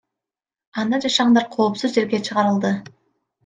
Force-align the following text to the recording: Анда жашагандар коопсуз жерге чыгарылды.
Анда 0.83 0.99
жашагандар 1.03 1.47
коопсуз 1.59 1.95
жерге 2.01 2.23
чыгарылды. 2.25 2.77